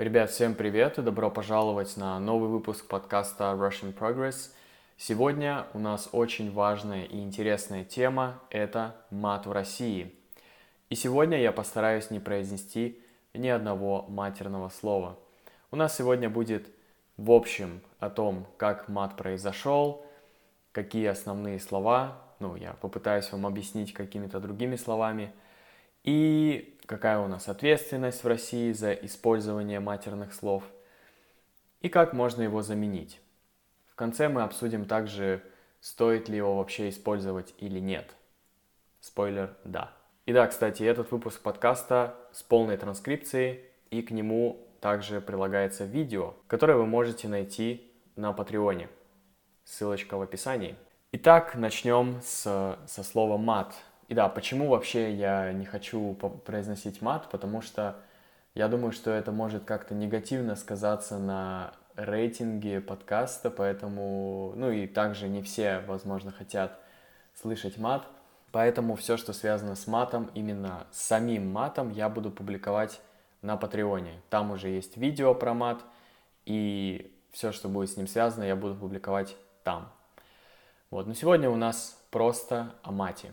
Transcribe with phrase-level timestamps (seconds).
[0.00, 4.48] Ребят, всем привет и добро пожаловать на новый выпуск подкаста Russian Progress.
[4.96, 10.14] Сегодня у нас очень важная и интересная тема– это мат в России.
[10.88, 12.98] И сегодня я постараюсь не произнести
[13.34, 15.18] ни одного матерного слова.
[15.70, 16.70] У нас сегодня будет
[17.18, 20.06] в общем о том, как мат произошел,
[20.72, 25.30] какие основные слова, ну, я попытаюсь вам объяснить какими-то другими словами,
[26.04, 30.64] и какая у нас ответственность в России за использование матерных слов
[31.82, 33.20] и как можно его заменить.
[33.86, 35.40] В конце мы обсудим также,
[35.80, 38.16] стоит ли его вообще использовать или нет.
[38.98, 39.92] Спойлер– да.
[40.26, 43.60] И да, кстати, этот выпуск подкаста с полной транскрипцией,
[43.90, 48.88] и к нему также прилагается видео, которое вы можете найти на Патреоне.
[49.62, 50.74] Ссылочка в описании.
[51.12, 53.76] Итак, начнем с, со слова «мат».
[54.10, 56.14] И да, почему вообще я не хочу
[56.44, 57.28] произносить мат?
[57.30, 57.94] Потому что
[58.56, 65.28] я думаю, что это может как-то негативно сказаться на рейтинге подкаста, поэтому, ну и также
[65.28, 66.76] не все, возможно, хотят
[67.40, 68.04] слышать мат.
[68.50, 73.00] Поэтому все, что связано с матом, именно с самим матом, я буду публиковать
[73.42, 74.20] на Патреоне.
[74.28, 75.84] Там уже есть видео про мат,
[76.46, 79.88] и все, что будет с ним связано, я буду публиковать там.
[80.90, 83.32] Вот, но сегодня у нас просто о мате.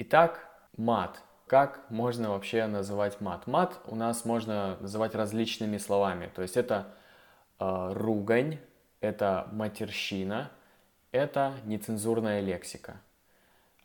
[0.00, 0.44] Итак,
[0.76, 1.22] мат.
[1.46, 3.46] Как можно вообще называть мат?
[3.46, 6.32] Мат у нас можно называть различными словами.
[6.34, 6.88] То есть это
[7.60, 8.58] э, ругань,
[9.00, 10.50] это матерщина,
[11.12, 13.00] это нецензурная лексика,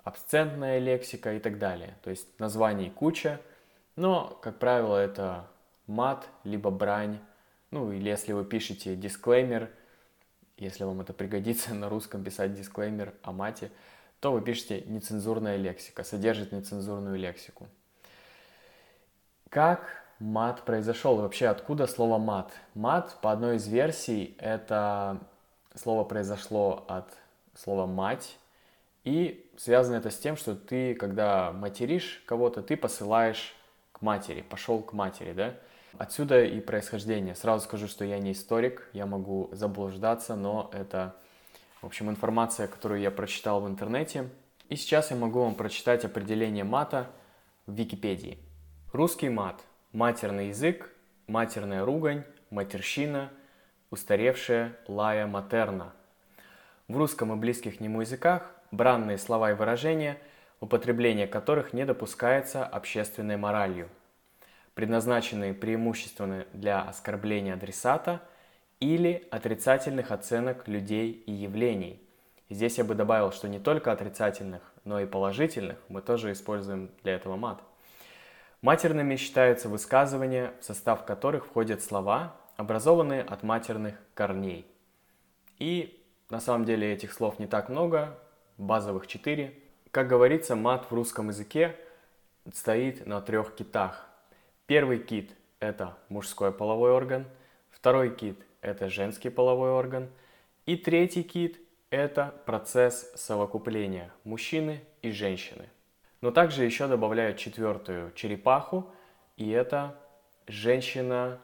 [0.04, 1.96] абсцентная лексика и так далее.
[2.02, 3.40] То есть названий куча,
[3.96, 5.46] но, как правило, это
[5.86, 7.20] мат, либо брань.
[7.70, 9.70] Ну, или если вы пишете дисклеймер,
[10.58, 13.70] если вам это пригодится на русском писать дисклеймер о мате–
[14.20, 17.68] то вы пишете нецензурная лексика, содержит нецензурную лексику.
[19.50, 21.18] Как мат произошел?
[21.18, 22.52] Вообще, откуда слово мат?
[22.74, 25.20] Мат, по одной из версий, это
[25.76, 27.10] слово произошло от
[27.56, 28.38] слова мать,
[29.04, 33.56] и связано это с тем, что ты, когда материшь кого-то, ты посылаешь
[33.92, 35.56] к матери, пошел к матери, да?
[35.98, 37.34] Отсюда и происхождение.
[37.34, 41.16] Сразу скажу, что я не историк, я могу заблуждаться, но это
[41.82, 44.30] в общем, информация, которую я прочитал в интернете.
[44.68, 47.10] И сейчас я могу вам прочитать определение мата
[47.66, 48.38] в Википедии.
[48.92, 49.62] Русский мат–
[49.94, 50.92] матерный язык,
[51.28, 53.32] матерная ругань, матерщина,
[53.92, 55.94] устаревшая лая матерна.
[56.88, 60.18] В русском и близких нему языках бранные слова и выражения,
[60.60, 63.88] употребление которых не допускается общественной моралью,
[64.74, 68.22] предназначенные преимущественно для оскорбления адресата–
[68.80, 72.02] или отрицательных оценок людей и явлений.
[72.50, 77.14] здесь я бы добавил, что не только отрицательных, но и положительных мы тоже используем для
[77.14, 77.62] этого мат.
[78.62, 84.66] Матерными считаются высказывания, в состав которых входят слова, образованные от матерных корней.
[85.60, 88.18] И на самом деле этих слов не так много,
[88.58, 89.54] базовых четыре.
[89.92, 91.76] Как говорится, мат в русском языке
[92.54, 94.08] стоит на трех китах.
[94.66, 97.26] Первый кит– это мужской половой орган,
[97.72, 100.10] второй кит это женский половой орган.
[100.66, 101.60] И третий кит–
[101.90, 105.70] это процесс совокупления мужчины и женщины.
[106.22, 108.92] Но также еще добавляют четвертую черепаху,
[109.38, 109.96] и это
[110.48, 111.40] женщина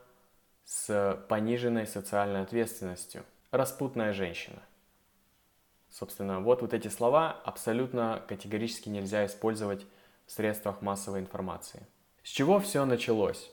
[0.65, 4.61] с пониженной социальной ответственностью, распутная женщина.
[5.89, 9.85] Собственно, вот, вот эти слова абсолютно категорически нельзя использовать
[10.25, 11.87] в средствах массовой информации.
[12.23, 13.49] С чего все началось?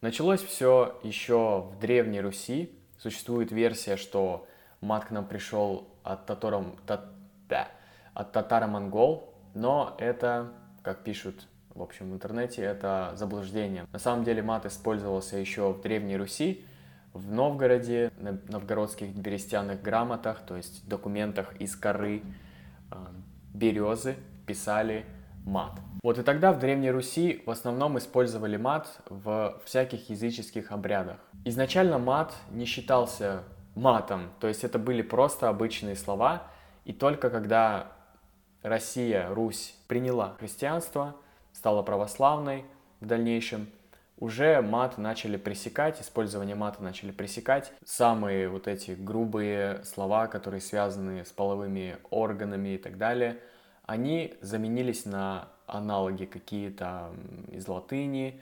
[0.00, 2.70] Началось все еще в Древней Руси,
[3.02, 4.46] Существует версия, что
[4.82, 7.06] мат к нам пришел от, татаром, та,
[7.48, 7.68] да,
[8.12, 10.52] от татаро-монгол, но это,
[10.82, 13.86] как пишут в общем в интернете, это заблуждение.
[13.90, 16.62] На самом деле мат использовался еще в Древней Руси,
[17.14, 22.22] в Новгороде, на новгородских берестяных грамотах, то есть документах из коры
[22.90, 22.96] э,
[23.54, 25.06] березы писали
[25.44, 25.72] мат.
[26.02, 31.18] Вот и тогда в Древней Руси в основном использовали мат в всяких языческих обрядах.
[31.44, 33.42] Изначально мат не считался
[33.74, 36.44] матом, то есть это были просто обычные слова,
[36.84, 37.92] и только когда
[38.62, 41.16] Россия, Русь приняла христианство,
[41.52, 42.64] стала православной
[43.00, 43.68] в дальнейшем,
[44.18, 47.72] уже мат начали пресекать, использование мата начали пресекать.
[47.86, 53.38] Самые вот эти грубые слова, которые связаны с половыми органами и так далее–
[53.90, 57.10] они заменились на аналоги какие-то
[57.50, 58.40] из латыни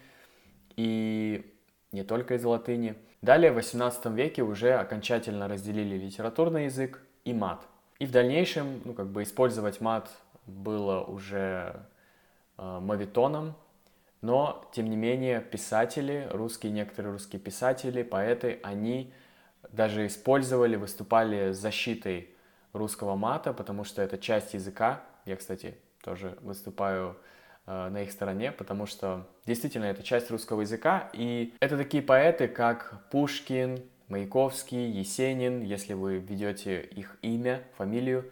[0.76, 1.50] и
[1.90, 2.96] не только из латыни.
[3.22, 7.66] Далее в 18 веке уже окончательно разделили литературный язык и мат.
[7.98, 10.10] И в дальнейшем, ну, как бы использовать мат
[10.44, 11.80] было уже
[12.58, 13.54] э, мавитоном.
[14.20, 19.14] Но, тем не менее, писатели, русские, некоторые русские писатели, поэты, они
[19.72, 22.34] даже использовали, выступали с защитой
[22.74, 25.02] русского мата, потому что это часть языка.
[25.24, 27.16] Я, кстати, тоже выступаю
[27.66, 31.10] э, на их стороне, потому что действительно это часть русского языка.
[31.12, 35.60] И это такие поэты, как Пушкин, Маяковский, Есенин.
[35.62, 38.30] Если вы введете их имя, фамилию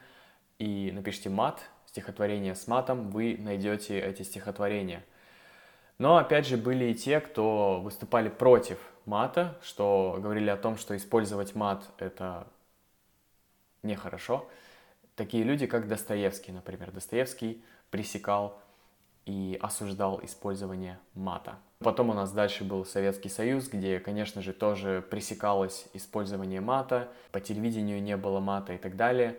[0.59, 5.05] и напишите мат, стихотворение с матом, вы найдете эти стихотворения.
[5.99, 10.97] Но опять же были и те, кто выступали против мата, что говорили о том, что
[10.97, 12.47] использовать мат это
[13.83, 14.47] нехорошо.
[15.17, 16.93] Такие люди, как Достоевский, например.
[16.93, 18.61] Достоевский пресекал
[19.25, 21.57] и осуждал использование мата.
[21.81, 27.41] Потом у нас дальше был Советский Союз, где, конечно же, тоже пресекалось использование мата, по
[27.41, 29.37] телевидению не было мата и так далее.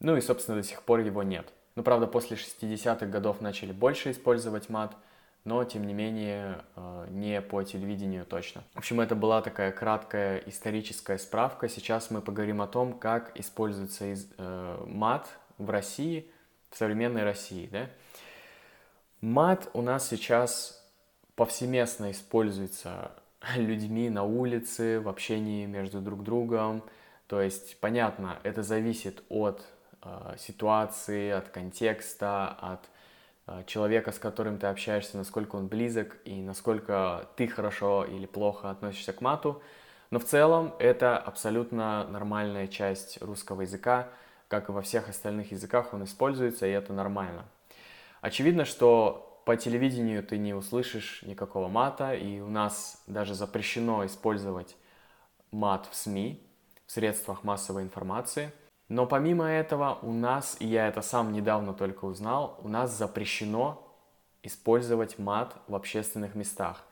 [0.00, 1.52] Ну и, собственно, до сих пор его нет.
[1.74, 4.94] Ну, правда, после 60-х годов начали больше использовать мат–
[5.48, 8.62] но, тем не менее, э, не по телевидению точно.
[8.74, 11.70] В общем, это была такая краткая историческая справка.
[11.70, 16.30] Сейчас мы поговорим о том, как используется э, мат в России,
[16.70, 17.66] в современной России.
[17.72, 17.86] Да?
[19.22, 20.86] Мат у нас сейчас
[21.34, 23.12] повсеместно используется
[23.56, 26.82] людьми на улице, в общении между друг другом.
[27.26, 29.64] То есть, понятно, это зависит от
[30.02, 32.90] э, ситуации, от контекста, от
[33.66, 39.12] человека, с которым ты общаешься, насколько он близок и насколько ты хорошо или плохо относишься
[39.12, 39.62] к мату.
[40.10, 44.08] Но в целом это абсолютно нормальная часть русского языка,
[44.48, 47.44] как и во всех остальных языках он используется, и это нормально.
[48.20, 54.76] Очевидно, что по телевидению ты не услышишь никакого мата, и у нас даже запрещено использовать
[55.50, 56.42] мат в СМИ,
[56.86, 58.50] в средствах массовой информации–
[58.88, 63.86] но помимо этого у нас, и я это сам недавно только узнал, у нас запрещено
[64.42, 66.84] использовать мат в общественных местах.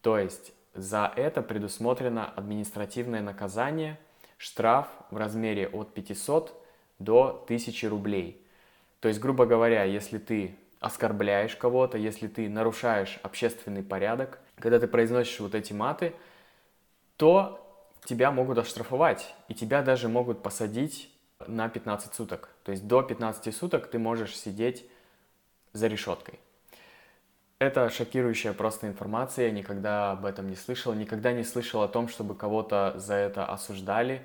[0.00, 3.98] То есть за это предусмотрено административное наказание,
[4.38, 6.58] штраф в размере от 500
[6.98, 8.44] до 1000 рублей.
[9.00, 14.86] То есть, грубо говоря, если ты оскорбляешь кого-то, если ты нарушаешь общественный порядок, когда ты
[14.86, 16.14] произносишь вот эти маты,
[17.16, 17.58] то
[18.04, 21.11] тебя могут оштрафовать, и тебя даже могут посадить
[21.48, 22.48] на 15 суток.
[22.64, 24.84] То есть до 15 суток ты можешь сидеть
[25.72, 26.38] за решеткой.
[27.58, 32.08] Это шокирующая просто информация, я никогда об этом не слышал, никогда не слышал о том,
[32.08, 34.22] чтобы кого-то за это осуждали,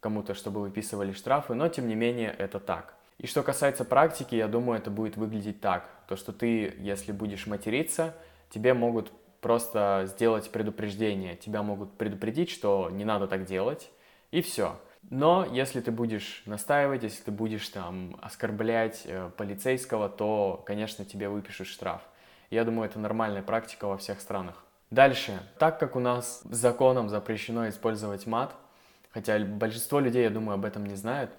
[0.00, 2.94] кому-то, чтобы выписывали штрафы, но тем не менее это так.
[3.18, 5.88] И что касается практики, я думаю, это будет выглядеть так.
[6.08, 8.14] То, что ты, если будешь материться,
[8.50, 11.36] тебе могут просто сделать предупреждение.
[11.36, 13.90] Тебя могут предупредить, что не надо так делать,
[14.30, 14.78] и все.
[15.10, 21.28] Но если ты будешь настаивать, если ты будешь там оскорблять э, полицейского, то, конечно, тебе
[21.28, 22.02] выпишут штраф.
[22.50, 24.64] Я думаю, это нормальная практика во всех странах.
[24.90, 28.54] Дальше, так как у нас законом запрещено использовать мат,
[29.10, 31.30] хотя большинство людей, я думаю, об этом не знают,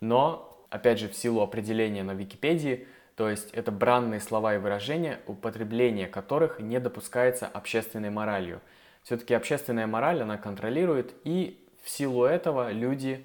[0.00, 5.20] но, опять же, в силу определения на Википедии, то есть это бранные слова и выражения,
[5.26, 8.60] употребление которых не допускается общественной моралью.
[9.02, 13.24] Все-таки общественная мораль, она контролирует и в силу этого люди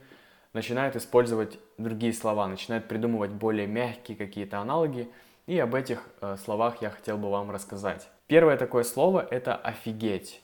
[0.53, 5.09] начинают использовать другие слова, начинают придумывать более мягкие какие-то аналоги,
[5.47, 8.07] и об этих э, словах я хотел бы вам рассказать.
[8.27, 10.43] Первое такое слово– это «офигеть».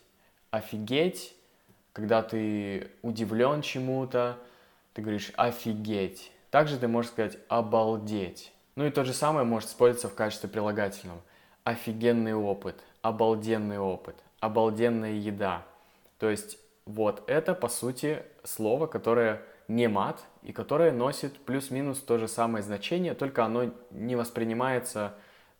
[0.49, 1.35] «Офигеть»,
[1.93, 4.39] когда ты удивлен чему-то,
[4.93, 6.31] ты говоришь «офигеть».
[6.49, 8.51] Также ты можешь сказать «обалдеть».
[8.75, 11.21] Ну и то же самое может использоваться в качестве прилагательного.
[11.65, 15.63] Офигенный опыт, обалденный опыт, обалденная еда.
[16.17, 22.17] То есть вот это, по сути, слово, которое не мат и которое носит плюс-минус то
[22.17, 25.13] же самое значение, только оно не воспринимается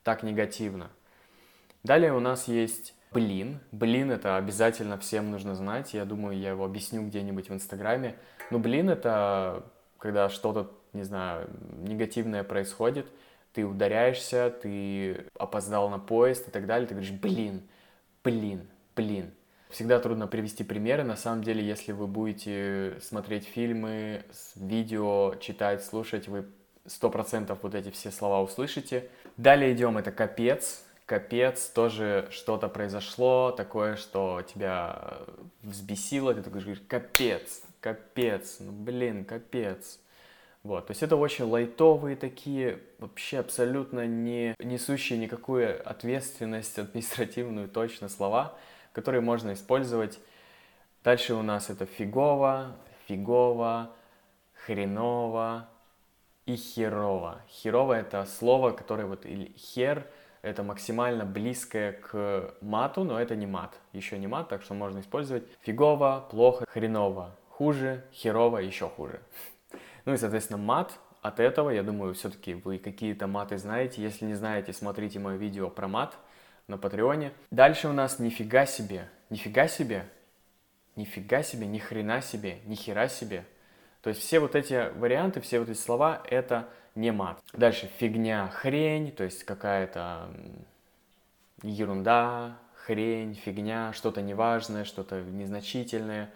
[0.04, 0.90] так негативно.
[1.84, 3.60] Далее у нас есть блин.
[3.72, 5.94] Блин это обязательно всем нужно знать.
[5.94, 8.16] Я думаю, я его объясню где-нибудь в Инстаграме.
[8.50, 9.66] Ну, блин это
[9.98, 13.08] когда что-то, не знаю, негативное происходит,
[13.52, 17.64] ты ударяешься, ты опоздал на поезд и так далее, ты говоришь блин,
[18.24, 19.34] блин, блин.
[19.70, 21.04] Всегда трудно привести примеры.
[21.04, 24.24] На самом деле, если вы будете смотреть фильмы,
[24.56, 26.46] видео, читать, слушать, вы
[26.86, 29.10] сто процентов вот эти все слова услышите.
[29.36, 30.84] Далее идем, это капец.
[31.06, 35.20] Капец, тоже что-то произошло, такое, что тебя
[35.62, 40.00] взбесило, ты такой говоришь, капец, капец, ну блин, капец.
[40.64, 48.10] Вот, то есть это очень лайтовые такие, вообще абсолютно не несущие никакую ответственность административную точно
[48.10, 48.58] слова,
[48.98, 50.20] которые можно использовать.
[51.04, 52.76] Дальше у нас это фигово,
[53.08, 53.92] фигово,
[54.66, 55.70] хреново
[56.48, 57.42] и херово.
[57.48, 60.08] Херово это слово, которое вот или хер,
[60.42, 63.80] это максимально близкое к мату, но это не мат.
[63.94, 69.22] Еще не мат, так что можно использовать фигово, плохо, хреново, хуже, херово, еще хуже.
[70.06, 74.02] Ну и, соответственно, мат от этого, я думаю, все-таки вы какие-то маты знаете.
[74.02, 76.18] Если не знаете, смотрите мое видео про мат
[76.68, 77.32] на Патреоне.
[77.52, 79.08] Дальше у нас нифига себе.
[79.30, 80.06] Нифига себе.
[80.96, 83.46] Нифига себе, ни хрена себе, ни хера себе.
[84.02, 87.40] То есть все вот эти варианты, все вот эти слова, это не мат.
[87.54, 90.30] Дальше фигня, хрень, то есть какая-то
[91.62, 96.32] ерунда, хрень, фигня, что-то неважное, что-то незначительное.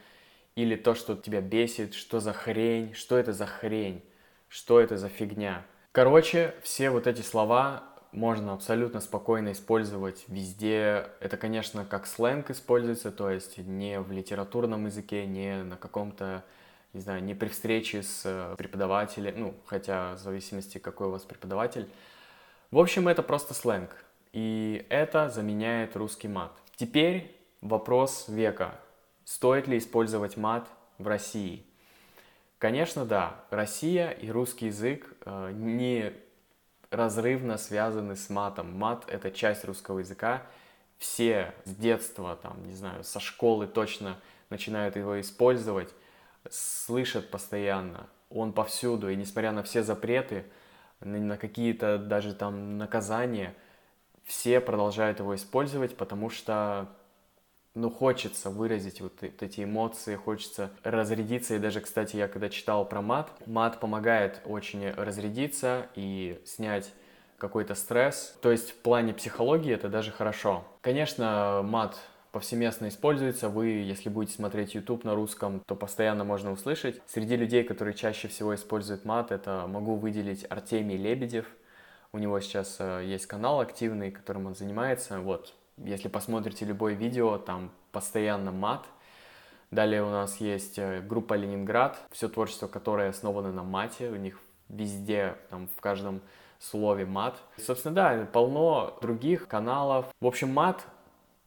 [0.56, 4.04] Или то, что тебя бесит, что за хрень, что это за хрень,
[4.48, 5.64] что это за фигня.
[5.92, 11.10] Короче, все вот эти слова можно абсолютно спокойно использовать везде.
[11.20, 16.44] Это, конечно, как сленг используется, то есть не в литературном языке, не на каком-то,
[16.94, 21.24] не знаю, не при встрече с э, преподавателем, ну, хотя в зависимости, какой у вас
[21.24, 21.90] преподаватель.
[22.70, 23.96] В общем, это просто сленг,
[24.34, 26.52] и это заменяет русский мат.
[26.76, 28.76] Теперь вопрос века.
[29.24, 31.66] Стоит ли использовать мат в России?
[32.58, 33.46] Конечно, да.
[33.50, 36.14] Россия и русский язык э, не
[36.92, 38.78] разрывно связаны с матом.
[38.78, 40.44] Мат— это часть русского языка.
[40.98, 44.18] Все с детства, там, не знаю, со школы точно
[44.50, 45.90] начинают его использовать,
[46.50, 48.08] слышат постоянно.
[48.30, 50.46] Он повсюду, и несмотря на все запреты,
[51.00, 53.56] на какие-то даже там наказания,
[54.26, 56.88] все продолжают его использовать, потому что
[57.74, 61.56] ну, хочется выразить вот эти эмоции, хочется разрядиться.
[61.56, 66.92] И даже, кстати, я когда читал про мат, мат помогает очень разрядиться и снять
[67.38, 68.38] какой-то стресс.
[68.42, 70.64] То есть в плане психологии это даже хорошо.
[70.82, 71.98] Конечно, мат
[72.32, 73.50] повсеместно используется.
[73.50, 77.02] Вы, если будете смотреть YouTube на русском, то постоянно можно услышать.
[77.08, 81.46] Среди людей, которые чаще всего используют мат, это могу выделить Артемий Лебедев.
[82.14, 85.20] У него сейчас э, есть канал активный, которым он занимается.
[85.20, 85.54] Вот,
[85.86, 88.86] если посмотрите любое видео, там постоянно мат.
[89.72, 94.40] Далее у нас есть э, группа Ленинград, все творчество, которое основано на мате, у них
[94.68, 96.22] везде, там в каждом
[96.60, 97.38] слове мат.
[97.58, 100.06] Собственно, да, полно других каналов.
[100.20, 100.86] В общем, мат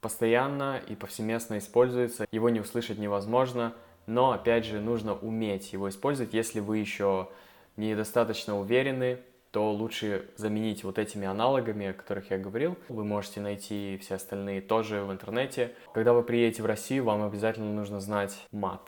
[0.00, 3.74] постоянно и повсеместно используется, его не услышать невозможно,
[4.06, 7.28] но, опять же, нужно уметь его использовать, если вы еще
[7.76, 9.20] недостаточно уверены
[9.54, 12.76] то лучше заменить вот этими аналогами, о которых я говорил.
[12.88, 15.76] Вы можете найти все остальные тоже в интернете.
[15.92, 18.80] Когда вы приедете в Россию, вам обязательно нужно знать мат.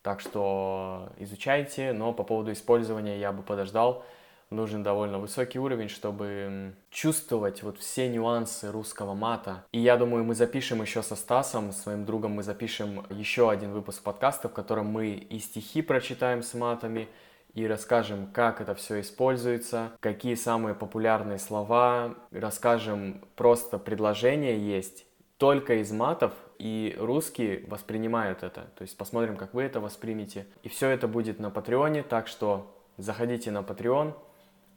[0.00, 4.06] Так что изучайте, но по поводу использования я бы подождал.
[4.48, 9.66] Нужен довольно высокий уровень, чтобы чувствовать вот все нюансы русского мата.
[9.72, 14.02] И я думаю, мы запишем еще со Стасом, своим другом, мы запишем еще один выпуск
[14.02, 17.06] подкаста, в котором мы и стихи прочитаем с матами,
[17.56, 25.06] и расскажем, как это все используется, какие самые популярные слова, расскажем просто предложения есть
[25.38, 28.68] только из матов, и русские воспринимают это.
[28.76, 30.46] То есть посмотрим, как вы это воспримете.
[30.62, 34.14] И все это будет на Патреоне, так что заходите на Patreon,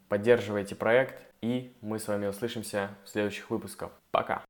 [0.07, 3.91] поддерживайте проект, и мы с вами услышимся в следующих выпусках.
[4.11, 4.43] Пока!